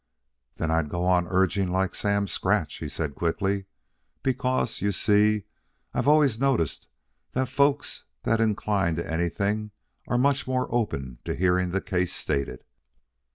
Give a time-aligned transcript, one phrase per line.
[0.55, 3.65] "Then I'd go on urging like Sam Scratch," he said quickly.
[4.23, 5.43] "Because, you see,
[5.93, 6.87] I've always noticed
[7.33, 9.69] that folks that incline to anything
[10.07, 12.63] are much more open to hearing the case stated.